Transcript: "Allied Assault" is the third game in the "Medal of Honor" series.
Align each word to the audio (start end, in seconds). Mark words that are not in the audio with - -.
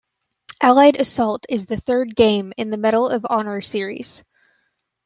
"Allied 0.63 0.99
Assault" 0.99 1.45
is 1.47 1.67
the 1.67 1.77
third 1.77 2.15
game 2.15 2.53
in 2.57 2.71
the 2.71 2.77
"Medal 2.79 3.07
of 3.07 3.23
Honor" 3.29 3.61
series. 3.61 4.23